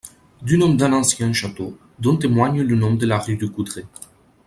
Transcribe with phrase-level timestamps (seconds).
[0.41, 3.85] Du nom d'un ancien château, dont témoigne le nom de la rue du Coudray.